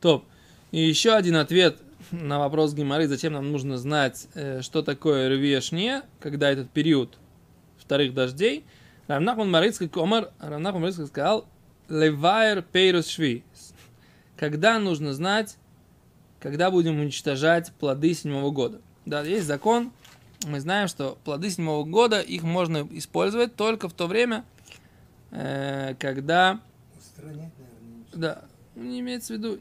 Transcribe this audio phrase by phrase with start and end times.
[0.00, 0.24] Топ.
[0.70, 1.78] И еще один ответ
[2.10, 7.18] на вопрос Гимары, зачем нам нужно знать, э, что такое рвешне, когда этот период
[7.78, 8.64] вторых дождей.
[9.06, 11.46] Равнахман Марицкий Комар, Равнахман Марицкий сказал,
[11.88, 13.42] Левайр Пейрус Шви.
[14.36, 15.56] Когда нужно знать,
[16.38, 18.80] когда будем уничтожать плоды седьмого года.
[19.06, 19.90] Да, есть закон,
[20.46, 24.44] мы знаем, что плоды седьмого года, их можно использовать только в то время,
[25.30, 26.60] э, когда...
[26.96, 28.44] Устранять, наверное, Да,
[28.76, 29.58] не имеется в виду,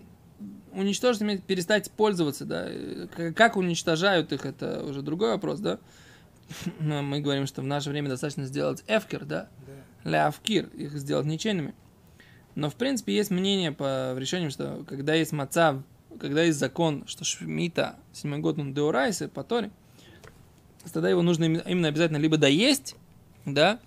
[0.72, 2.70] уничтожить, имеет перестать пользоваться, да.
[3.34, 5.80] Как уничтожают их, это уже другой вопрос, да.
[6.80, 9.74] Но мы говорим, что в наше время достаточно сделать эфкер, да, Да.
[10.74, 11.74] их сделать ничейными.
[12.56, 15.84] Но, в принципе, есть мнение по решениям, что когда есть маца,
[16.20, 19.70] когда есть закон, что шмита, седьмой год, он деурайсы, по Торе,
[20.92, 22.96] тогда его нужно именно обязательно либо доесть,
[23.46, 23.80] да,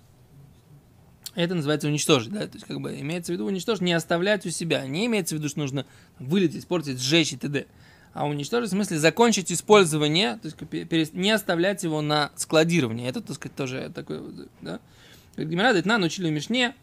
[1.35, 4.49] это называется уничтожить, да, то есть, как бы, имеется в виду уничтожить, не оставлять у
[4.49, 5.85] себя, не имеется в виду, что нужно
[6.19, 7.65] вылить, испортить, сжечь и т.д.,
[8.13, 13.07] а уничтожить в смысле закончить использование, то есть не оставлять его на складирование.
[13.07, 14.79] Это, так сказать, тоже такой, вот, да.
[15.37, 16.75] Гимара Детна научили в Мишне,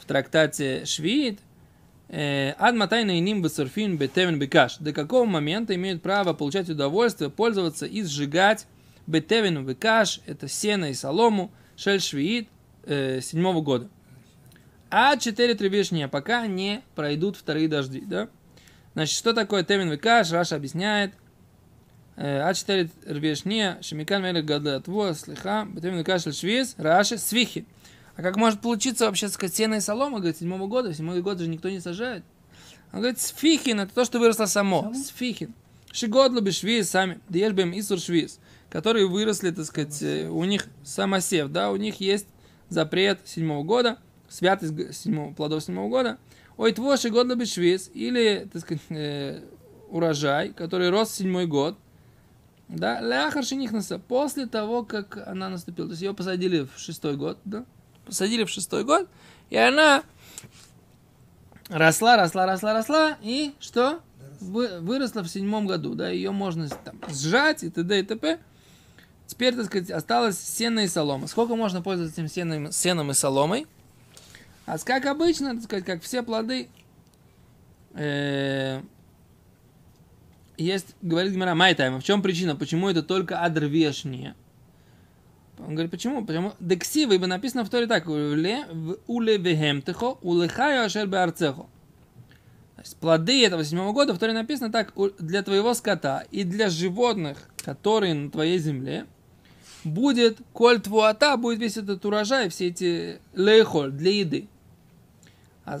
[0.00, 1.38] в трактате Швиит,
[2.08, 4.78] э, Ад матай наиним бесурфин бетевен бекаш.
[4.78, 8.66] До какого момента имеют право получать удовольствие, пользоваться и сжигать
[9.06, 12.48] бетевен бекаш, это сено и солому, шель швиит,
[12.86, 13.88] э, седьмого года.
[14.90, 18.28] А четыре тревешния, пока не пройдут вторые дожди, да?
[18.94, 20.30] Значит, что такое Тевин Викаш?
[20.30, 21.12] Раша объясняет.
[22.16, 27.66] Э, А четыре рвешния, Шемикан Мелек Гадатво, Слиха, Тевин Викаш Швиз, Раши, Свихи.
[28.16, 30.94] А как может получиться вообще, сказать, сено и солома, говорит, седьмого года?
[30.94, 32.24] Седьмой год же никто не сажает.
[32.92, 34.82] Он говорит, сфихин, это то, что выросло само.
[34.82, 34.94] Само?
[34.94, 35.52] Сфихин.
[35.92, 38.38] Шигодлу бы швиз сами, диешбем исур швиз,
[38.70, 42.26] которые выросли, так сказать, э, у них самосев, да, у них есть
[42.68, 46.18] запрет седьмого года, святость седьмого, плодов седьмого года.
[46.56, 49.42] Ой, твоши годлу бы швиз, или, так сказать, э,
[49.88, 51.76] урожай, который рос седьмой год,
[52.68, 55.88] да, ляхар шинихнаса, после того, как она наступила.
[55.88, 57.64] То есть ее посадили в шестой год, да,
[58.06, 59.08] посадили в шестой год,
[59.50, 60.02] и она
[61.68, 64.00] росла, росла, росла, росла, и что?
[64.40, 68.00] Вы- выросла в седьмом году, да, ее можно там сжать и т.д.
[68.00, 68.38] и т.п.
[69.26, 71.26] Теперь, так сказать, осталось сено и солома.
[71.26, 73.66] Сколько можно пользоваться этим сеном, сеном и соломой?
[74.66, 76.68] А как обычно, так сказать, как все плоды,
[77.94, 78.80] э,
[80.56, 84.34] есть, говорит Гимара Майтайма, в чем причина, почему это только адрвешнее?
[85.58, 86.24] Он говорит, почему?
[86.24, 88.66] Потому дексива, ибо написано в Торе так, «Уле
[89.38, 91.66] вехемтехо, улехаю ашер беарцехо.
[92.78, 96.68] Есть плоды этого седьмого года в Торе написано так, «У- для твоего скота и для
[96.68, 99.06] животных, которые на твоей земле,
[99.86, 104.48] будет коль твуата, будет весь этот урожай, все эти лейхоль для еды.
[105.64, 105.80] А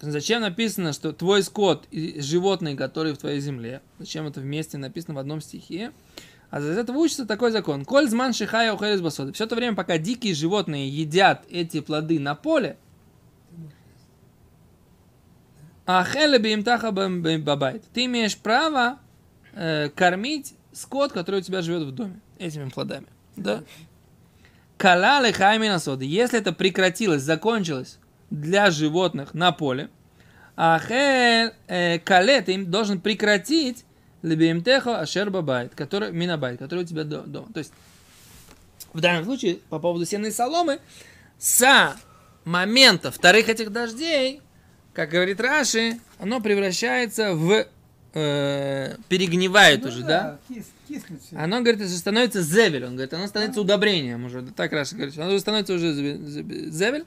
[0.00, 5.14] зачем написано, что твой скот и животные, которые в твоей земле, зачем это вместе написано
[5.14, 5.92] в одном стихе?
[6.50, 7.84] А из этого учится такой закон.
[7.84, 9.32] Коль зман шихая ухерес басоды.
[9.32, 12.76] Все то время, пока дикие животные едят эти плоды на поле,
[15.86, 17.84] а хеле бимтаха бабайт.
[17.92, 18.98] Ты имеешь право
[19.52, 23.06] э, кормить скот, который у тебя живет в доме, этими плодами.
[23.36, 23.62] Да?
[24.76, 26.04] Кала лехаймина соды.
[26.04, 27.98] Если это прекратилось, закончилось
[28.30, 29.88] для животных на поле,
[30.56, 33.84] а хель э, кале ты им должен прекратить
[34.22, 37.52] лебимтехо ашер бабайт, который минабайт, который у тебя до- дома.
[37.52, 37.72] То есть
[38.92, 40.80] в данном случае по поводу сены и соломы
[41.38, 41.94] с
[42.44, 44.40] момента вторых этих дождей,
[44.94, 47.66] как говорит Раши, оно превращается в
[48.18, 50.38] э, перегнивает Ну уже, да?
[50.48, 51.38] Кис, киснет всё.
[51.38, 52.84] Оно, говорит, это становится зевель.
[52.86, 54.42] Он говорит, оно становится удобрением уже.
[54.56, 55.16] Так Раша говорит.
[55.18, 57.04] Оно уже становится уже зеве- зеве- зевель.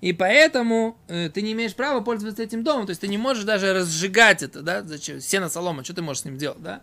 [0.00, 2.86] И поэтому э, ты не имеешь права пользоваться этим домом.
[2.86, 4.82] То есть ты не можешь даже разжигать это, да?
[4.82, 5.20] Зачем?
[5.20, 6.80] Сено, солома, что ты можешь с ним делать, да?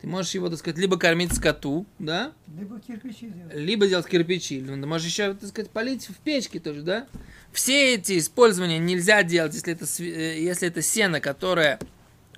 [0.00, 2.32] Ты можешь его, так сказать, либо кормить скоту, да?
[2.58, 3.54] Либо кирпичи делать.
[3.54, 4.60] либо делать кирпичи.
[4.62, 7.06] Ну, ты можешь еще, так сказать, полить в печке тоже, да?
[7.52, 11.78] Все эти использования нельзя делать, если это, э, если это сено, которое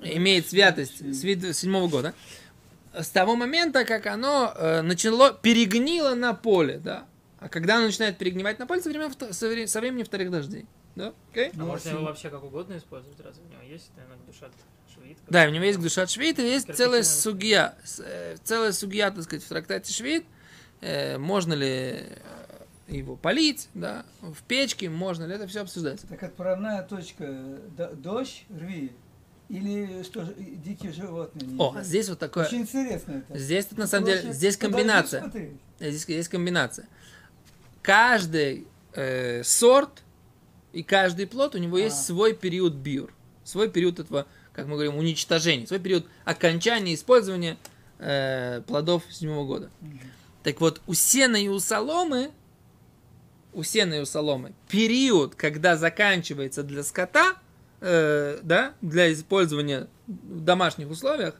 [0.00, 1.20] имеет святость с
[1.58, 2.14] седьмого года.
[2.92, 7.04] С того момента, как оно э, начало, перегнило на поле, да?
[7.40, 10.66] А когда оно начинает перегнивать на поле, со времени, со вре- со времени вторых дождей.
[10.94, 11.12] Да?
[11.30, 11.48] Окей?
[11.48, 13.20] А Ну, можно его вообще как угодно использовать?
[13.20, 14.46] Разве у него есть, наверное, душа
[14.94, 15.18] швид?
[15.28, 17.74] Да, у него есть душа швид, и есть целая надо судья,
[18.44, 20.24] целая судья, так сказать, в трактате швид.
[20.80, 22.04] Э, можно ли э,
[22.88, 26.06] его полить, да, в печке, можно ли, это все обсуждается.
[26.06, 27.26] Так отправная точка
[27.94, 28.92] дождь, рви.
[29.48, 31.48] Или что, дикие животные.
[31.58, 31.86] О, едят.
[31.86, 33.38] здесь вот такое, Очень интересно это.
[33.38, 35.30] здесь тут на самом деле, здесь комбинация,
[35.78, 36.88] здесь есть комбинация.
[37.82, 40.02] Каждый э, сорт
[40.72, 42.02] и каждый плод, у него есть А.
[42.02, 43.12] свой период биур,
[43.44, 47.56] свой период этого, как мы говорим, уничтожения, свой период окончания использования
[47.98, 49.70] э, плодов седьмого года.
[50.42, 52.30] Так вот, у сена и у соломы,
[53.52, 57.36] у сена и у соломы, период, когда заканчивается для скота,
[57.80, 61.34] э, да, для использования в домашних условиях,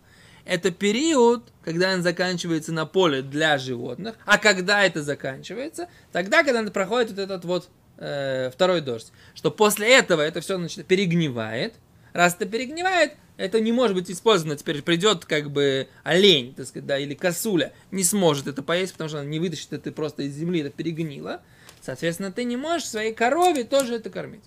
[0.45, 6.63] это период, когда он заканчивается на поле для животных, а когда это заканчивается, тогда, когда
[6.71, 7.69] проходит вот этот вот
[7.99, 11.75] э, второй дождь, что после этого это все значит, перегнивает,
[12.13, 16.87] раз это перегнивает, это не может быть использовано, теперь придет как бы олень, так сказать,
[16.87, 20.35] да, или косуля, не сможет это поесть, потому что она не вытащит это просто из
[20.35, 21.43] земли, это перегнило,
[21.83, 24.45] соответственно, ты не можешь своей корове тоже это кормить.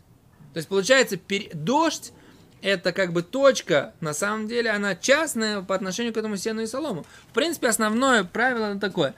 [0.53, 1.49] То есть, получается, пер...
[1.53, 2.11] дождь
[2.61, 6.67] это как бы точка, на самом деле она частная по отношению к этому сену и
[6.67, 7.05] солому.
[7.29, 9.15] В принципе, основное правило такое.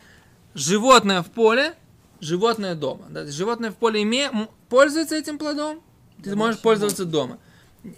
[0.54, 1.74] Животное в поле,
[2.20, 3.06] животное дома.
[3.10, 3.26] Да?
[3.26, 4.30] Животное в поле име...
[4.70, 5.82] пользуется этим плодом,
[6.24, 7.40] ты можешь пользоваться дома.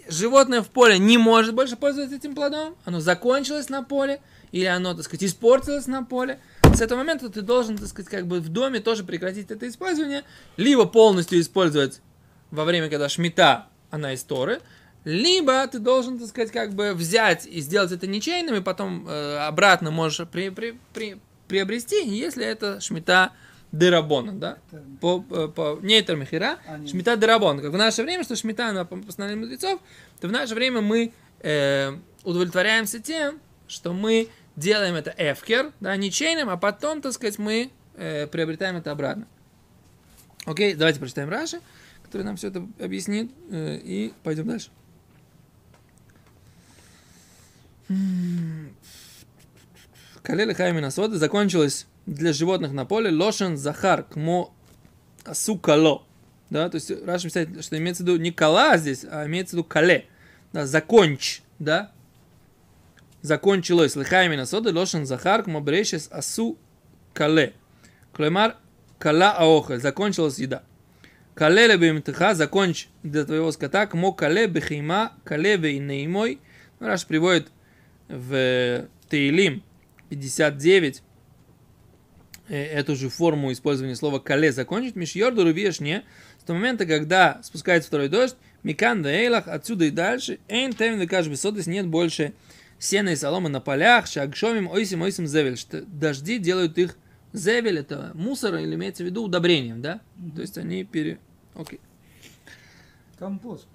[0.08, 4.94] Животное в поле не может больше пользоваться этим плодом, оно закончилось на поле, или оно,
[4.94, 6.40] так сказать, испортилось на поле.
[6.62, 10.24] С этого момента ты должен, так сказать, как бы в доме тоже прекратить это использование,
[10.56, 12.00] либо полностью использовать
[12.54, 14.60] во время, когда шмита, она из Торы,
[15.04, 19.36] либо ты должен, так сказать, как бы взять и сделать это ничейным, и потом э,
[19.38, 23.32] обратно можешь при, при, при, приобрести, если это шмита
[23.70, 24.58] дерабона, да?
[25.00, 27.60] По, по, по не термихира, а, шмита дерабона.
[27.60, 29.80] Как в наше время, что шмита на постановление мудрецов,
[30.20, 31.92] то в наше время мы э,
[32.22, 38.26] удовлетворяемся тем, что мы делаем это эфкер, да, ничейным, а потом, так сказать, мы э,
[38.28, 39.26] приобретаем это обратно.
[40.46, 41.60] Окей, давайте прочитаем Раши,
[42.14, 44.70] который нам все это объяснит, э, и пойдем дальше.
[50.22, 54.54] Калели Хаймина Сода закончилось для животных на поле лошен захар кмо
[55.32, 56.04] сукало.
[56.50, 59.58] Да, то есть Раша писает, что имеется в виду не кала здесь, а имеется в
[59.58, 60.06] виду кале.
[60.52, 61.90] Да, законч, да.
[63.22, 65.66] Закончилось лихаймина сода лошен захар кмо
[66.12, 66.58] асу
[67.12, 67.54] кале.
[68.12, 68.56] Клемар
[69.00, 69.80] кала аохель.
[69.80, 70.62] Закончилась еда.
[71.34, 76.38] Кале лебимтыха, закончь для твоего скота, кмо кале бехима, кале вейнеймой.
[76.78, 77.48] Раш приводит
[78.08, 79.64] в Таилим
[80.10, 81.02] 59
[82.48, 86.04] э, эту же форму использования слова «кале» закончить, Мишьорду Рубешне,
[86.40, 91.26] с того момента, когда спускается второй дождь, Микан Эйлах, отсюда и дальше, Эйн Тевин Векаш
[91.26, 92.32] Бесодес, нет больше
[92.78, 96.96] сена и соломы на полях, Шагшомим Ойсим Ойсим Зевель, что дожди делают их
[97.34, 100.00] Зевель, это мусор, или имеется в виду удобрением, да?
[100.16, 100.36] Mm-hmm.
[100.36, 101.18] То есть они пере...
[101.56, 101.80] Окей.
[103.18, 103.66] Компост.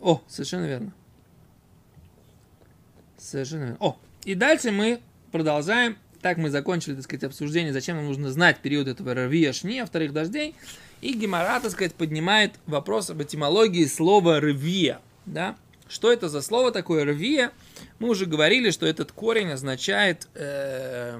[0.00, 0.94] О, совершенно верно.
[3.16, 3.76] Совершенно верно.
[3.80, 5.00] О, и дальше мы
[5.32, 5.96] продолжаем.
[6.22, 10.12] Так мы закончили, так сказать, обсуждение, зачем нам нужно знать период этого рвия шни, вторых
[10.12, 10.54] дождей.
[11.00, 15.00] И Гемора, так сказать, поднимает вопрос об этимологии слова рвия.
[15.26, 15.56] Да?
[15.88, 17.50] Что это за слово такое рвия?
[17.98, 21.18] Мы уже говорили, что этот корень означает, э,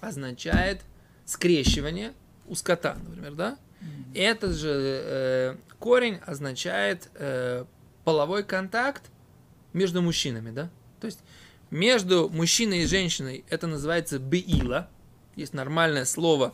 [0.00, 0.82] означает
[1.32, 2.12] скрещивание
[2.46, 3.58] у скота, например, да?
[3.80, 4.14] Mm-hmm.
[4.14, 7.64] Этот же э, корень означает э,
[8.04, 9.10] половой контакт
[9.72, 10.70] между мужчинами, да?
[11.00, 11.20] То есть
[11.70, 14.88] между мужчиной и женщиной это называется беила.
[15.36, 16.52] Есть нормальное слово,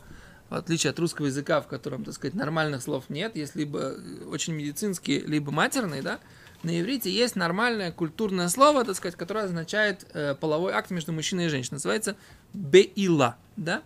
[0.49, 3.35] в отличие от русского языка, в котором, так сказать, нормальных слов нет.
[3.35, 3.95] Есть либо
[4.31, 6.19] очень медицинские, либо матерные, да.
[6.63, 11.45] На иврите есть нормальное культурное слово, так сказать, которое означает э, половой акт между мужчиной
[11.45, 11.75] и женщиной.
[11.75, 12.15] Называется
[12.53, 13.83] беила, да.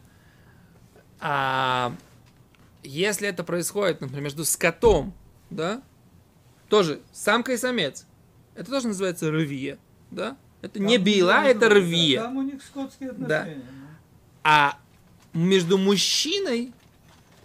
[1.25, 1.95] А
[2.83, 5.13] если это происходит, например, между скотом,
[5.49, 5.81] да,
[6.67, 8.05] тоже самка и самец,
[8.55, 9.77] это тоже называется рвия,
[10.11, 10.35] да.
[10.61, 12.23] Это там не била, это рвия.
[12.23, 13.55] Там у них скотские отношения.
[13.55, 13.69] Да.
[14.43, 14.79] А
[15.31, 16.73] между мужчиной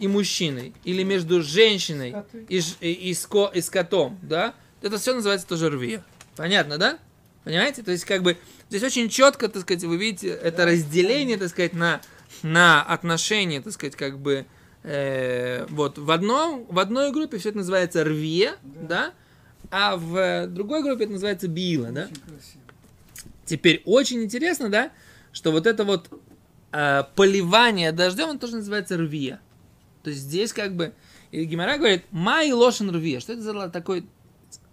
[0.01, 2.17] и мужчиной, или между женщиной
[2.49, 6.05] и, и, и, ско, и скотом, да, это все называется тоже рвия.
[6.35, 6.99] Понятно, да?
[7.45, 7.85] Понимаете?
[7.85, 8.37] То есть, как бы,
[8.71, 10.67] здесь очень четко, так сказать, вы видите это да.
[10.67, 12.01] разделение, так сказать, на,
[12.43, 14.47] на отношения, так сказать, как бы,
[14.83, 19.15] э, вот, в, одном, в одной группе все это называется рвия, да, да
[19.71, 22.07] а в другой группе это называется била, да?
[22.07, 22.63] Красиво.
[23.45, 24.93] Теперь очень интересно, да,
[25.33, 26.11] что вот это вот
[26.73, 29.41] э, поливание дождем, он тоже называется рвия.
[30.03, 30.93] То есть здесь как бы,
[31.31, 33.21] и Гимара говорит, май лошен рвия.
[33.21, 34.05] Что это за такое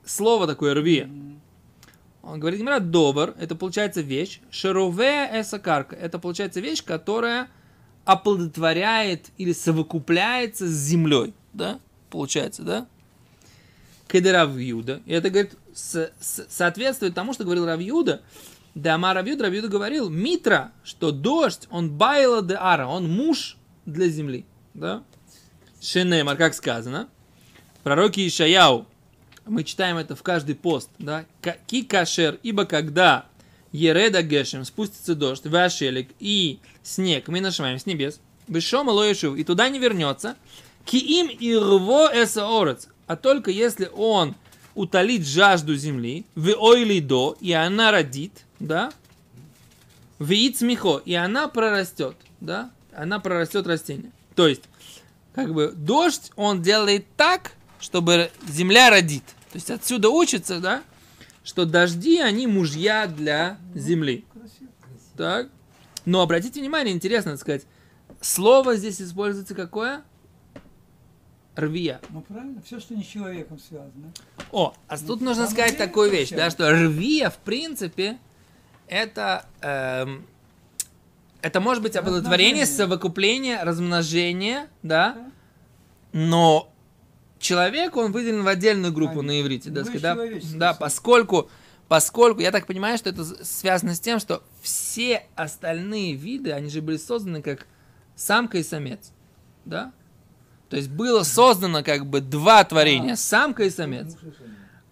[0.05, 1.09] слово такое рвия?
[2.25, 7.49] Он говорит, Гимара, добр, это получается вещь, шерове эсакарка, это получается вещь, которая
[8.03, 11.79] оплодотворяет или совокупляется с землей, да,
[12.09, 12.87] получается, да?
[14.07, 15.01] Кедера Юда.
[15.05, 18.21] И это, говорит, с, с, соответствует тому, что говорил Равьюда,
[18.73, 24.07] да, Ама Равьюд, Равьюд говорил, Митра, что дождь, он байла де ара, он муж для
[24.07, 24.45] земли.
[24.73, 25.03] Да?
[25.79, 27.07] Шенемар, как сказано.
[27.83, 28.87] Пророки Ишаяу
[29.45, 31.25] мы читаем это в каждый пост, да,
[31.67, 33.25] ки кашер, ибо когда
[33.71, 38.89] ереда гешем, спустится дождь, вашелик и снег, мы нашиваем с небес, бешом
[39.35, 40.35] и туда не вернется,
[40.85, 44.35] ки им и рво эсаорец, а только если он
[44.73, 48.91] утолит жажду земли, в ойли до, и она родит, да,
[50.19, 54.11] в смехо, и она прорастет, да, она прорастет растение.
[54.35, 54.63] То есть,
[55.33, 57.53] как бы дождь он делает так,
[57.85, 59.23] чтобы земля родит.
[59.51, 60.81] То есть отсюда учится, да,
[61.43, 64.25] что дожди, они мужья для земли.
[64.33, 64.71] Красиво.
[65.15, 65.49] Так.
[66.03, 67.65] Но обратите внимание, интересно так сказать,
[68.21, 70.01] слово здесь используется какое?
[71.55, 72.01] Рвия.
[72.09, 74.11] Ну правильно, все, что не с человеком связано.
[74.51, 76.35] О, а тут Ну, нужно там сказать такую вещь, вообще.
[76.35, 78.17] да, что рвия, в принципе,
[78.87, 80.25] это, эм,
[81.41, 85.31] это может быть оплодотворение, совокупление, размножение, да, Да.
[86.13, 86.71] но
[87.45, 89.33] человек, он выделен в отдельную группу Конечно.
[89.33, 90.17] на иврите, да, сказать, да,
[90.55, 91.49] да, поскольку,
[91.87, 96.81] поскольку, я так понимаю, что это связано с тем, что все остальные виды, они же
[96.81, 97.67] были созданы как
[98.15, 99.11] самка и самец,
[99.63, 99.93] да,
[100.69, 103.17] то есть было создано как бы два творения, А.
[103.17, 104.15] самка и самец,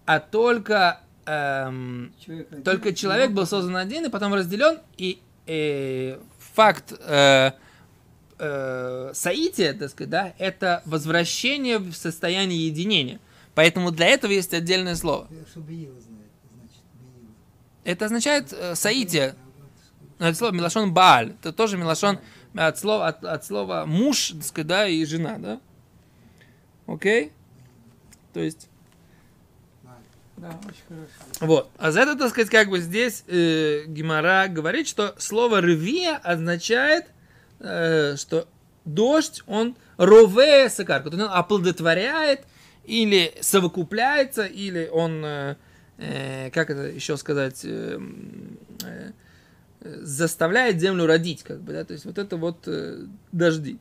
[0.06, 6.18] а только, эм, Человек один, только человек был создан один и потом разделен, и э,
[6.54, 7.52] факт э,
[8.38, 13.20] э, соития, так сказать, да, это возвращение в состояние единения.
[13.54, 15.28] Поэтому для этого есть отдельное слово.
[15.50, 17.30] Что Биила знает, значит, Биила.
[17.84, 19.34] Это означает э, соитие.
[20.18, 21.34] Ну, Это слово Милашон Бааль.
[21.40, 22.18] Это тоже Милашон
[22.54, 25.60] от слова, от, от слова муж, так сказать, да, и жена, да?
[26.86, 27.32] Окей?
[28.32, 28.68] То есть,
[30.36, 31.10] Да, очень хорошо.
[31.40, 31.70] вот.
[31.78, 37.06] А за это, так сказать, как бы здесь э, Гимара говорит, что слово рвия означает,
[37.64, 38.46] э, что
[38.84, 42.42] дождь, он рове сакар, то есть он оплодотворяет
[42.84, 45.56] или совокупляется, или он, э,
[45.98, 47.98] э, как это еще сказать, э,
[48.84, 49.10] э,
[49.80, 53.78] заставляет землю родить, как бы, да, то есть вот это вот э, дожди.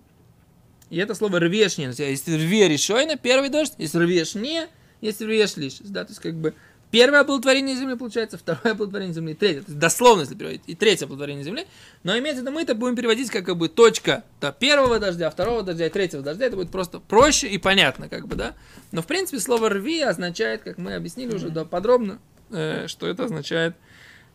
[0.89, 4.67] И это слово рвешне, есть рве решойна, первый дождь, есть рвешне,
[5.01, 6.53] есть рвеш лишь, да, то есть как бы
[6.93, 11.05] первое оплодотворение земли получается, второе оплодотворение земли, третье, то есть дословно, если переводить, и третье
[11.05, 11.65] оплодотворение земли,
[12.03, 15.31] но имеется в виду, мы это будем переводить как, как бы точка да, первого дождя,
[15.31, 18.53] второго дождя и третьего дождя, это будет просто проще и понятно, как бы, да,
[18.91, 22.19] но в принципе слово рви означает, как мы объяснили уже да, подробно,
[22.51, 23.75] э, что это означает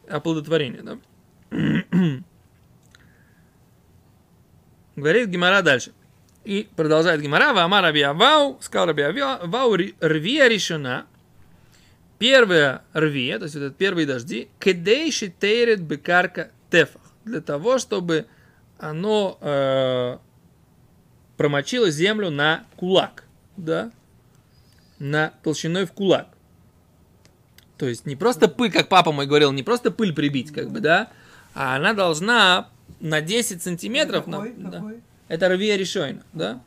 [0.08, 0.98] оплодотворение, да.
[4.96, 5.92] Говорит Гимара дальше.
[6.44, 7.52] И продолжает Гимара.
[7.52, 11.06] Вама Раби Авау, сказал Раби Авау, ри- рвия решена.
[12.18, 17.02] Первая рвия, то есть вот это первые дожди, кедейши тейрет бекарка тефах.
[17.24, 18.26] Для того, чтобы
[18.78, 20.18] оно э,
[21.36, 23.24] промочило землю на кулак.
[23.56, 23.90] Да?
[24.98, 26.28] На толщиной в кулак.
[27.76, 30.80] То есть не просто пыль, как папа мой говорил, не просто пыль прибить, как бы,
[30.80, 31.10] да,
[31.54, 34.70] а она должна на 10 сантиметров, на- Какой, да.
[34.72, 35.00] какой?
[35.28, 36.60] это рвия решойна, да?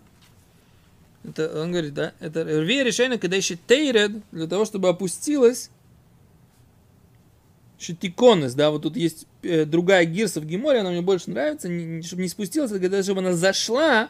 [1.24, 5.70] Это, он говорит, да, это рвия решойна, когда еще тейред, для того, чтобы опустилась
[7.80, 11.86] шитиконес, да, вот тут есть э, другая гирса в Геморе, она мне больше нравится, не-
[11.86, 14.10] не- чтобы не спустилась, это когда чтобы она зашла,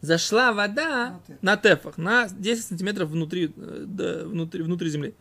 [0.00, 1.98] зашла вода На тефах.
[1.98, 5.14] на 10 сантиметров внутри, э, да, внутри, внутри земли.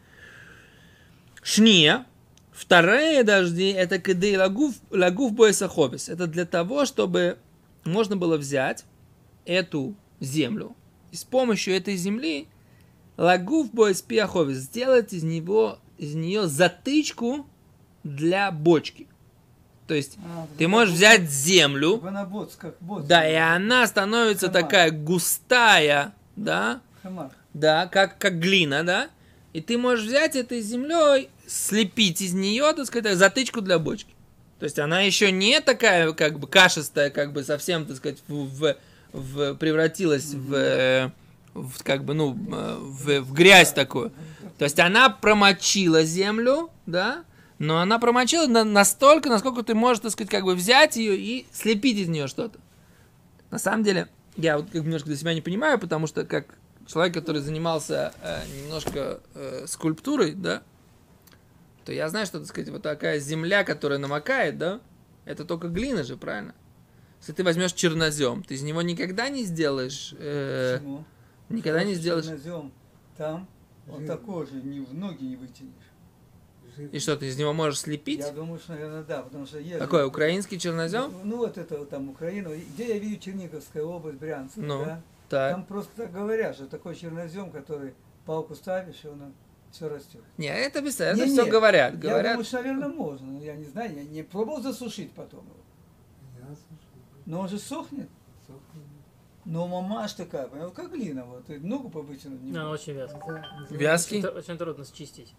[1.44, 2.06] Шния,
[2.52, 6.10] вторые дожди, это кедей лагув, лагув боесахобис.
[6.10, 7.38] Это для того, чтобы
[7.84, 8.86] можно было взять
[9.46, 10.76] эту землю
[11.12, 12.48] и с помощью этой земли
[13.18, 17.48] лагув боеспиахобис сделать из него из нее затычку
[18.04, 19.08] для бочки.
[19.88, 21.98] То есть А, ты можешь так взять землю,
[22.30, 23.06] боц, как боц.
[23.06, 24.62] да, и она становится Хамар.
[24.64, 27.32] такая густая, да, Хамар.
[27.54, 29.10] да, как, как глина, да,
[29.54, 34.14] и ты можешь взять этой землей, слепить из нее, так сказать, затычку для бочки.
[34.60, 38.34] То есть она еще не такая, как бы, кашистая, как бы совсем, так сказать, в,
[38.60, 38.76] в-
[39.18, 41.12] в- превратилась в, э,
[41.54, 44.12] в, как бы, ну, э, в, в грязь такую.
[44.58, 47.24] То есть она промочила землю, да,
[47.60, 51.46] но она промочила на- настолько, насколько ты можешь, так сказать, как бы взять ее и
[51.52, 52.60] слепить из нее что-то.
[53.52, 56.56] На самом деле, я вот как немножко для себя не понимаю, потому что как
[56.86, 60.62] человек, который занимался э, немножко э, скульптурой, да,
[61.86, 64.80] то я знаю, что, так сказать, вот такая земля, которая намокает, да,
[65.26, 66.54] это только глина же, правильно?
[67.20, 71.04] Если ты возьмешь чернозем, ты из него никогда не сделаешь, э, Почему?
[71.50, 72.26] никогда не Просто сделаешь.
[72.26, 72.72] чернозем
[73.18, 73.48] Там
[73.92, 75.74] он такой же, ни в ноги не вытянешь.
[76.76, 76.90] Жир.
[76.92, 78.20] И что, ты из него можешь слепить?
[78.20, 79.80] Я думаю, что, наверное, да, потому что есть...
[79.80, 81.12] Какой, же- украинский чернозем?
[81.12, 82.50] Ну, ну, вот это вот там Украина.
[82.74, 85.02] Где я видел Черниговская область, Брянск, Ну, да?
[85.30, 85.52] Так.
[85.54, 87.94] Там просто так говорят, что такой чернозем, который
[88.26, 89.32] палку ставишь, и она
[89.72, 90.22] все растет.
[90.38, 91.94] Не, это без это Не, все не, говорят.
[91.96, 92.32] Я Говорят.
[92.34, 93.28] думаю, что, наверное, можно.
[93.32, 95.56] но Я не знаю, я не пробовал засушить потом его.
[96.40, 96.97] Я слушаю.
[97.28, 98.10] Но он же сохнет.
[98.48, 98.86] Сохнет.
[99.46, 101.24] Но мамаш такая, понял, как глина.
[101.26, 101.46] Вот.
[101.46, 102.88] Ты ногу повытянуть не Да, можешь.
[102.88, 104.20] очень называется- Вязкий.
[104.20, 105.34] Очень, очень трудно счистить.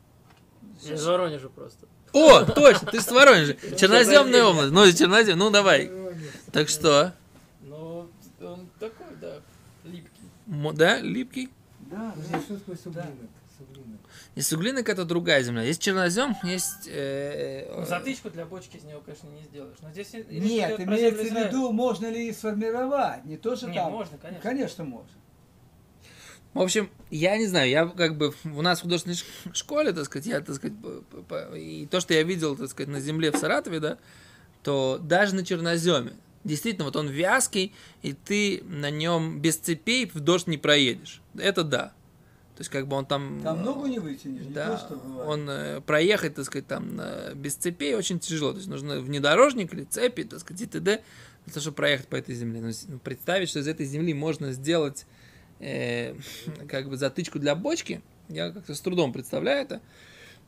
[0.82, 1.86] Я из Воронежа просто.
[2.12, 3.54] О, точно, ты с Воронежа.
[3.76, 4.70] Черноземная область.
[4.72, 5.90] Ну, чернозем, ну давай.
[6.52, 7.14] Так что?
[7.62, 8.08] Ну,
[8.40, 9.40] он такой, да,
[9.84, 10.22] липкий.
[10.46, 11.50] Да, липкий?
[11.90, 12.14] Да,
[12.86, 13.02] да.
[14.38, 15.62] И суглинок это другая земля.
[15.62, 16.86] Есть чернозем, есть...
[16.86, 19.78] э, Ну, э, затычку для бочки из него, конечно, не сделаешь.
[19.82, 23.24] Но здесь Нет, имеется в виду, можно ли сформировать.
[23.24, 23.90] Не то, что Не, там.
[23.90, 24.40] можно, конечно.
[24.40, 25.10] Конечно, можно.
[26.54, 29.16] В общем, я не знаю, я как бы у нас в художественной
[29.52, 30.76] школе, так сказать, я, так сказать,
[31.56, 33.98] и то, что я видел, так сказать, на земле в Саратове, да,
[34.62, 36.12] то даже на черноземе,
[36.44, 41.22] действительно, вот он вязкий, и ты на нем без цепей в дождь не проедешь.
[41.36, 41.92] Это да.
[42.58, 43.40] То есть, как бы он там...
[43.40, 45.28] Там э, ногу не вытянешь, не Да, то, что бывает.
[45.30, 48.50] он э, проехать, так сказать, там э, без цепей очень тяжело.
[48.50, 51.00] То есть нужно внедорожник или цепи, так сказать, и т.д.
[51.44, 52.60] для того, чтобы проехать по этой земле.
[52.60, 55.06] Но с- ну, представить, что из этой земли можно сделать
[55.60, 56.16] э,
[56.68, 59.80] как бы затычку для бочки, я как-то с трудом представляю это.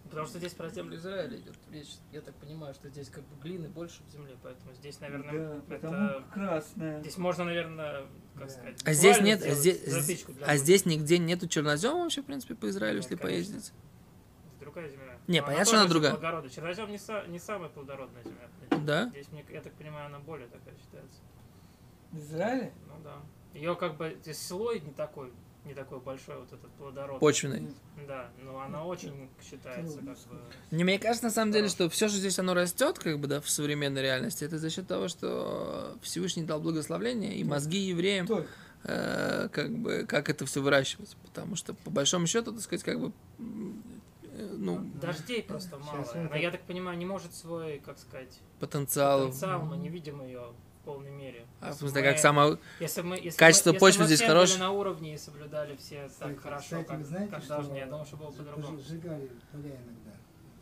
[0.04, 1.94] Потому что здесь про землю Израиля идет речь.
[2.10, 5.74] Я так понимаю, что здесь как бы глины больше в земле, поэтому здесь, наверное, Да,
[5.76, 6.24] это...
[6.32, 7.00] красная.
[7.00, 8.48] Здесь можно, наверное, как Да.
[8.48, 12.68] сказать, А здесь нет, а здесь, а здесь нигде нету чернозема вообще, в принципе, по
[12.70, 13.52] Израилю, Нет, если конечно.
[13.52, 13.72] поездить.
[14.58, 15.16] Другая земля.
[15.28, 16.12] Не, Но понятно, что она другая.
[16.12, 16.50] Благородная.
[16.50, 18.48] Чернозем не, са- не самая плодородная земля.
[18.84, 19.08] Да?
[19.10, 21.20] Здесь, мне, я так понимаю, она более такая считается.
[22.10, 22.72] В Израиле?
[22.88, 23.16] Ну да.
[23.54, 25.32] Ее как бы здесь слой не такой,
[25.64, 27.20] не такой большой, вот этот плодород.
[27.20, 27.74] Почвенный.
[28.08, 30.16] Да, но она очень считается как бы.
[30.70, 33.40] Не, мне кажется, на самом деле, что все, что здесь оно растет, как бы, да,
[33.40, 38.26] в современной реальности, это за счет того, что Всевышний дал благословление и мозги евреям,
[38.84, 41.16] э, как бы, как это все выращивать.
[41.22, 46.06] Потому что, по большому счету, так сказать, как бы, э, ну, Дождей просто мало.
[46.14, 49.26] Она, это- я так понимаю, не может свой, как сказать, потенциал.
[49.26, 50.52] потенциал, мы не видим ее
[50.94, 51.44] полной мере.
[51.60, 52.58] А, в Если смысле, мы- как само...
[52.80, 54.58] Если мы, если Качество мы, если почвы мы здесь хорошее?
[54.58, 57.86] на уровне и соблюдали все Кстати, так хорошо, кстати, как, знаете, как что должны, я
[57.86, 58.78] думаю, что было по-другому.
[58.80, 60.12] Сжигали поля иногда.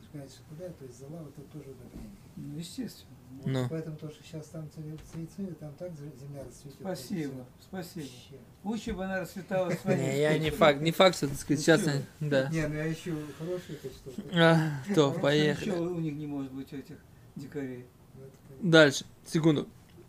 [0.03, 2.11] Сжигали поля, то есть зала, это тоже удобрение.
[2.37, 3.15] Ну, естественно.
[3.31, 3.67] Вот Ну.
[3.69, 6.81] Поэтому то, что сейчас там цвет, там так зе- земля расцветет.
[6.81, 8.07] Спасибо, спасибо.
[8.07, 8.37] Вообще.
[8.65, 9.99] Лучше бы она расцветала своей.
[10.01, 11.83] Не, я не факт, не факт, что, так сказать, сейчас...
[11.83, 12.03] Ничего.
[12.21, 12.49] Да.
[12.49, 14.13] Не, ну я ищу хорошие качества.
[14.35, 15.71] А, то, поехали.
[15.71, 16.97] Ничего у них не может быть этих
[17.37, 17.87] дикарей.
[18.15, 18.71] Ну.
[18.71, 19.69] Дальше, секунду.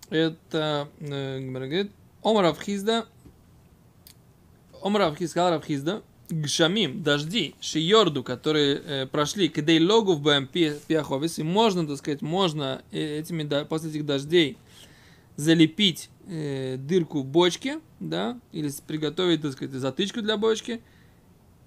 [0.09, 1.91] Это э, говорит,
[2.23, 3.05] Омар Авхизда,
[4.81, 11.39] Омар Авхизда, сказал Авхизда, Гшамим, дожди, шиорду, которые э, прошли, кидей логу в БМ пиаховис,
[11.39, 14.57] и можно, так сказать, можно э, этими, да, после этих дождей
[15.37, 20.81] залепить э, дырку в бочке, да, или приготовить, так сказать, затычку для бочки.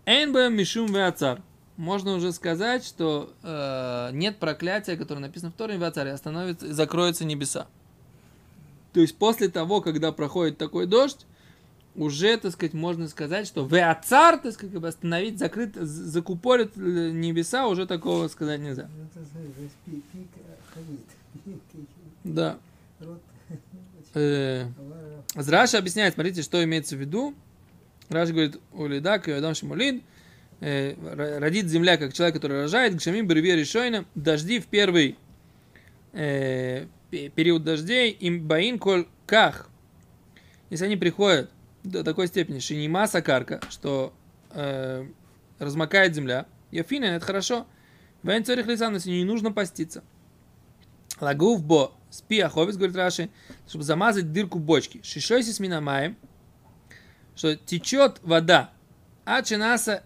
[0.07, 1.43] Энбэ мишум веацар.
[1.77, 7.67] Можно уже сказать, что э, нет проклятия, которое написано в Торе веацаре, остановится, закроются небеса.
[8.93, 11.27] То есть после того, когда проходит такой дождь,
[11.95, 16.73] уже, так сказать, можно сказать, что веацар, так сказать, как бы остановить, закрыть, з- закупорит
[16.77, 18.89] э, небеса, уже такого сказать нельзя.
[18.97, 19.09] Ну,
[21.45, 21.53] э,
[22.25, 22.59] Да.
[24.15, 24.67] Э.
[25.35, 27.35] Раша объясняет, смотрите, что имеется в виду.
[28.09, 30.03] Раша говорит, улидак, Адам Шимулин,
[30.61, 35.17] э, ро- родит земля, как человек, который рожает, гшамим берве решойна, дожди в первый
[36.13, 39.69] э, пе- период дождей, им баин коль ках.
[40.71, 41.51] Если они приходят
[41.85, 44.15] до такой степени, шинима сакарка, что
[44.51, 45.07] э,
[45.59, 47.67] размокает земля, яфина, это хорошо.
[48.23, 50.03] Вайн цорих лисан, если не нужно поститься.
[51.21, 53.31] Лагув бо спи аховец, говорит Раши,
[53.69, 55.01] чтобы замазать дырку бочки.
[55.03, 56.17] Шишойси с минамаем,
[57.35, 58.71] что течет вода
[59.25, 60.03] от чинаса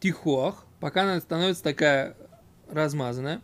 [0.00, 2.16] тихох, пока она становится такая
[2.70, 3.40] размазанная.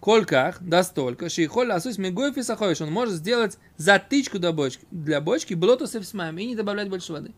[0.00, 5.20] Кольках, да столько, шейхоль асус мегоев и саховиш, он может сделать затычку для бочки, для
[5.20, 7.32] бочки, блоту с и не добавлять больше воды.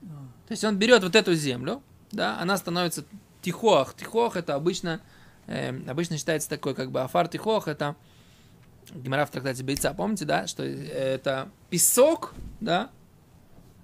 [0.00, 3.04] То есть он берет вот эту землю, да, она становится
[3.42, 3.94] тихох.
[3.94, 5.00] Тихох это обычно,
[5.46, 7.96] э, обычно считается такой, как бы афар тихох, это
[8.94, 12.90] Гемора в трактате Бейца, помните, да, что это песок, да,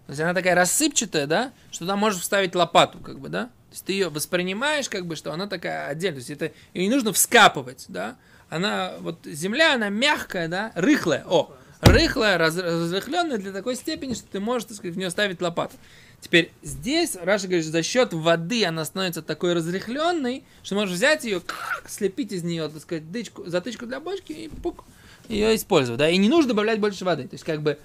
[0.06, 3.84] то есть она такая рассыпчатая, да, что туда можешь вставить лопату, как бы, да, есть
[3.84, 7.12] ты ее воспринимаешь, как бы, что она такая отдельная, то есть это ее не нужно
[7.12, 8.16] вскапывать, да,
[8.48, 14.26] она, вот земля, она мягкая, да, рыхлая, о, рыхлая, раз, разрыхленная для такой степени, что
[14.30, 15.76] ты можешь, так сказать, в нее ставить лопату.
[16.20, 21.42] Теперь здесь Раша говорит, за счет воды она становится такой разрыхленной, что можешь взять ее,
[21.86, 24.84] слепить из нее, так сказать, дычку, затычку для бочки и пук,
[25.28, 25.98] ее использовать.
[25.98, 26.08] Да?
[26.08, 27.24] И не нужно добавлять больше воды.
[27.24, 27.78] То есть, как бы,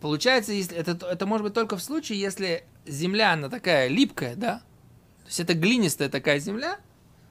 [0.00, 4.62] получается, если это, это может быть только в случае, если земля, она такая липкая, да?
[5.30, 6.80] То есть это глинистая такая земля,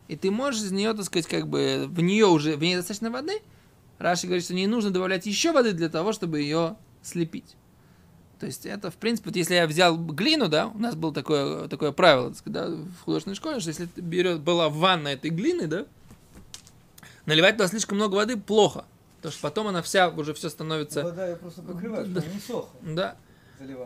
[0.08, 3.12] и ты можешь из нее, так сказать, как бы в нее уже, в ней достаточно
[3.12, 3.42] воды.
[3.98, 7.58] Раши говорит, что не нужно добавлять еще воды для того, чтобы ее слепить.
[8.40, 11.68] То есть это, в принципе, вот если я взял глину, да, у нас было такое,
[11.68, 15.30] такое правило, так сказать, да, в художественной школе, что если ты берет, была ванна этой
[15.30, 15.86] глины, да,
[17.26, 18.86] наливать туда слишком много воды плохо.
[19.18, 21.04] Потому что потом она вся, уже все становится...
[21.04, 22.22] Вода ее просто покрывает, Да.
[22.34, 22.80] не сохла.
[22.82, 23.18] Да.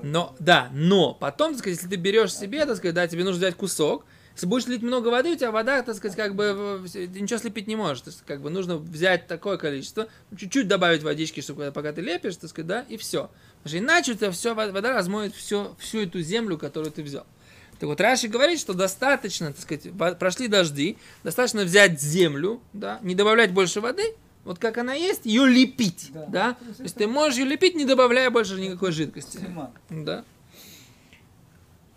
[0.03, 3.39] Но, да, но потом, так сказать, если ты берешь себе, так сказать, да, тебе нужно
[3.39, 4.05] взять кусок,
[4.35, 7.75] если будешь лить много воды, у тебя вода, так сказать, как бы ничего слепить не
[7.75, 8.01] можешь.
[8.01, 12.37] То есть, как бы нужно взять такое количество, чуть-чуть добавить водички, чтобы пока ты лепишь,
[12.37, 13.29] так сказать, да, и все.
[13.61, 17.27] Потому что иначе у тебя все, вода размоет все, всю эту землю, которую ты взял.
[17.73, 23.13] Так вот, Раши говорит, что достаточно, так сказать, прошли дожди, достаточно взять землю, да, не
[23.13, 26.25] добавлять больше воды, вот как она есть, ее лепить, да.
[26.27, 26.53] Да.
[26.53, 29.37] То есть ты можешь ее лепить, не добавляя больше никакой жидкости.
[29.37, 29.71] Симан.
[29.89, 30.25] Да.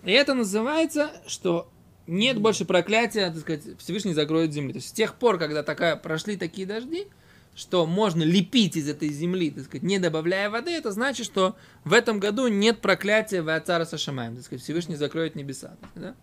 [0.04, 1.68] И это называется, что
[2.06, 4.72] нет больше проклятия, так сказать, Всевышний закроет земли.
[4.72, 7.08] То есть с тех пор, когда такая, прошли такие дожди,
[7.56, 11.92] что можно лепить из этой земли, так сказать, не добавляя воды, это значит, что в
[11.92, 14.36] этом году нет проклятия в Ацара Сашамаем.
[14.36, 15.76] Так сказать, Всевышний закроет небеса.
[15.94, 16.14] Да?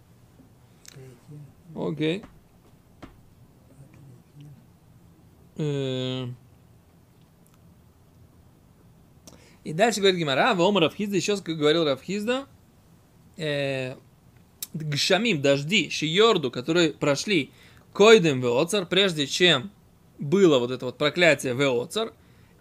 [1.75, 2.19] Окей.
[2.19, 2.32] Э,
[5.57, 6.33] И
[9.73, 12.47] дальше говорит Гимара, Вома Равхизда, еще говорил Равхизда,
[13.37, 13.95] э,
[14.73, 17.51] гшамим, дожди, шиорду, которые прошли
[17.93, 19.71] койдем веоцар, прежде чем
[20.19, 22.13] было вот это вот проклятие веоцар,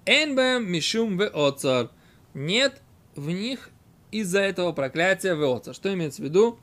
[0.07, 1.91] энбэм мишум веоцар,
[2.35, 2.81] нет
[3.17, 3.71] в них
[4.11, 5.75] из-за этого проклятия веоцар.
[5.75, 6.59] Что имеется в виду?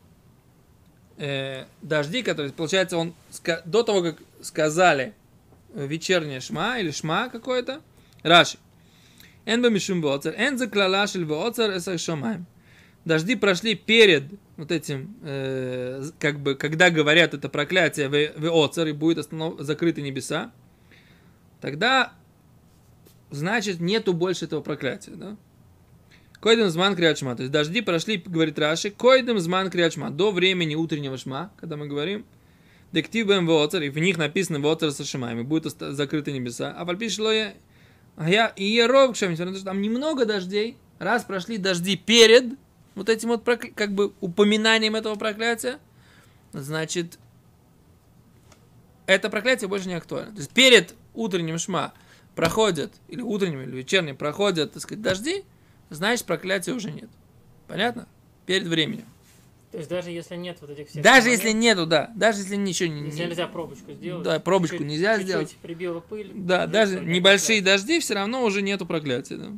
[1.18, 3.14] Э, дожди, которые, получается, он
[3.66, 5.19] до того, как сказали э,
[5.74, 7.82] вечернее шма или шма какое-то,
[8.24, 8.58] Раши.
[9.46, 12.46] Эн бы мишум веоцар, эн за клала шель веоцар эсах шамаем.
[13.06, 14.26] Дожди прошли перед
[14.58, 19.60] вот этим, э, как бы, когда говорят это проклятие ве- веоцар и будет останов...
[19.60, 20.52] закрыты небеса,
[21.62, 22.14] тогда
[23.32, 25.38] значит нету больше этого проклятия, да?
[26.42, 27.36] Койдем зман криачма.
[27.36, 30.10] То есть дожди прошли, говорит Раши, койдем зман криачма.
[30.10, 32.26] До времени утреннего шма, когда мы говорим,
[32.92, 36.76] дектив бэм веоцар, и в них написано веоцар со шамами, будет оста- закрыты небеса.
[36.78, 37.54] А вальпишло я,
[38.16, 42.58] а я и я ров, что там немного дождей, раз прошли дожди перед
[42.96, 45.80] вот этим вот прокля- как бы упоминанием этого проклятия,
[46.52, 47.20] значит,
[49.06, 50.32] это проклятие больше не актуально.
[50.34, 51.94] То есть перед утренним шма
[52.36, 55.44] проходят, или утренним, или вечерним проходят, так сказать, дожди,
[55.90, 57.10] значит, проклятия уже нет.
[57.68, 58.08] Понятно?
[58.46, 59.06] Перед временем.
[59.72, 61.04] То есть даже если нет вот этих всех...
[61.04, 62.12] Даже если нету, да.
[62.16, 63.06] Даже если ничего не...
[63.06, 64.24] Если нельзя пробочку сделать.
[64.24, 65.56] Да, пробочку чуть-чуть- нельзя чуть-чуть сделать.
[65.62, 66.32] прибила пыль.
[66.34, 67.86] Да, даже небольшие проклятия.
[67.86, 69.52] дожди, все равно уже нету проклятия, да.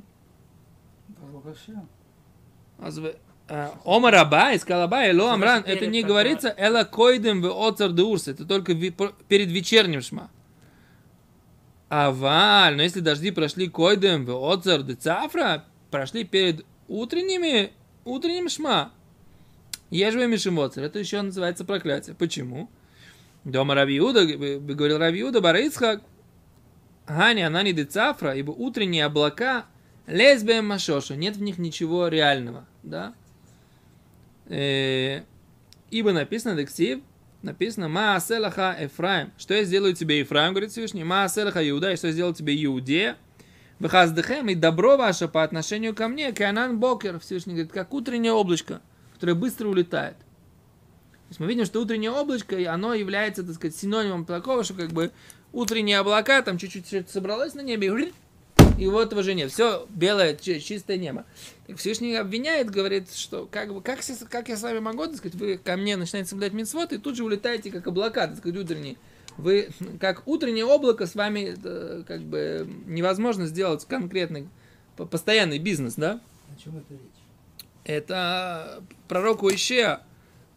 [1.07, 1.87] Барух Ашем.
[2.77, 3.15] Азв-
[3.47, 7.91] а, Омар Абай, сказал Абай, Эло Значит, Амран, это не говорится Эла койдем в оцар
[7.91, 10.29] де урс, это только перед вечерним шма.
[11.87, 17.71] Аваль, но если дожди прошли койдем в оцар де цафра, прошли перед утренними,
[18.05, 18.91] утренним шма,
[19.91, 22.15] ежевый мишимоцар, это еще называется проклятие.
[22.15, 22.69] Почему?
[23.43, 26.01] Дома Равиуда, говорил Равиуда, Барицхак,
[27.07, 29.65] Гани, Анани де цафра, ибо утренние облака
[30.07, 33.13] лесбием машоша, нет в них ничего реального, да?
[34.47, 35.23] Э,
[35.89, 37.01] ибо написано дексив,
[37.41, 39.31] написано Мааселаха Эфраим.
[39.37, 43.17] Что я сделаю тебе, Ефраим, говорит Всевышний, Мааселаха Иуда, и что я сделал тебе, Иудея,
[43.79, 48.81] Бехаздехем, и добро ваше по отношению ко мне, Канан Бокер, Всевышний говорит, как утреннее облачко,
[49.21, 50.17] которое быстро улетает.
[50.17, 54.73] То есть мы видим, что утреннее облачко, и оно является, так сказать, синонимом такого, что
[54.73, 55.11] как бы
[55.53, 58.11] утренние облака, там чуть-чуть собралось на небе,
[58.79, 59.51] и вот этого же нет.
[59.51, 61.25] Все белое, чи- чистое небо.
[61.67, 65.35] Так Всевышний обвиняет, говорит, что как, бы, как, как я с вами могу, так сказать,
[65.35, 68.97] вы ко мне начинаете соблюдать митцвот, и тут же улетаете, как облака, так сказать, утренние.
[69.37, 74.49] Вы, как утреннее облако, с вами э, как бы невозможно сделать конкретный,
[74.97, 76.19] по- постоянный бизнес, да?
[76.49, 77.20] О чем это речь?
[77.83, 80.01] Это пророк Уишеа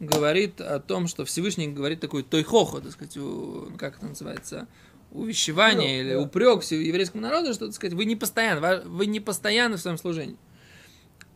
[0.01, 4.67] говорит о том, что Всевышний говорит такой тойхохо, так сказать, у- как это называется,
[5.13, 6.21] увещевание Упрек, или да.
[6.21, 10.37] упрек еврейскому народу, что, так сказать, вы не постоянно, вы не постоянны в своем служении.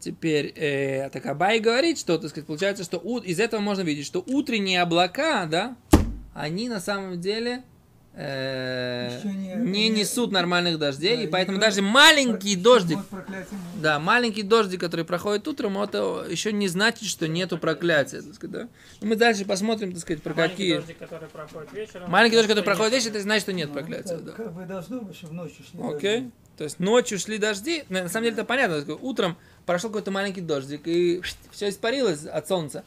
[0.00, 4.06] Теперь, э, так Абай говорит, что, так сказать, получается, что у- из этого можно видеть,
[4.06, 5.76] что утренние облака, да,
[6.34, 7.62] они на самом деле
[8.20, 12.98] э, не- не не- несут нормальных дождей, Да, и поэтому даже маленький дождик,
[13.80, 18.52] да, маленький дождик, который проходит утром, это еще не значит, что нету проклятия, так сказать,
[18.52, 18.68] да.
[19.00, 20.74] И мы дальше посмотрим, так сказать, про Маленький какие...
[20.74, 22.10] дождик, который проходит вечером.
[22.10, 24.32] Маленький дождик, который проходит вечером, это значит, что нет Ну, проклятия, как- да.
[24.32, 26.30] Как бы должно быть, ночью шли Окей.
[26.56, 30.88] То есть ночью шли дожди, на самом деле это понятно, утром прошел какой-то маленький дождик,
[30.88, 32.82] и все испарилось от солнца.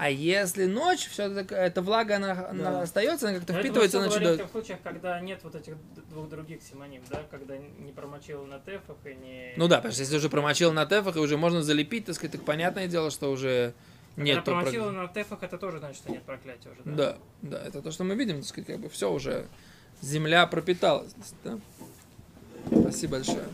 [0.00, 2.82] А если ночь, все эта влага, она, она Да.
[2.82, 4.20] остается, она как-то Но впитывается всё ночью.
[4.20, 5.74] говорим до- в случаях, когда нет вот этих
[6.08, 9.54] двух других симоним, да, когда не промочил на тефах и не...
[9.56, 12.30] Ну да, потому что если уже промочил на тефах, и уже можно залепить, так сказать,
[12.32, 13.74] так понятное дело, что уже
[14.16, 16.92] нет Когда промочил то на тефах, это тоже значит, что нет проклятия уже, да?
[16.94, 19.46] Да, да, это то, что мы видим, так сказать, как бы все уже,
[20.00, 21.12] земля пропиталась.
[21.42, 21.58] Да?
[22.70, 23.44] Спасибо большое.